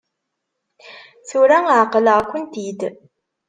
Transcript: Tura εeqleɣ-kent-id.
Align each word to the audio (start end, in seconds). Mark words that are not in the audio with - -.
Tura 1.27 1.57
εeqleɣ-kent-id. 1.79 2.79